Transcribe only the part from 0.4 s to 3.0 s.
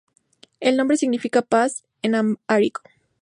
El nombre significa "paz" en amhárico.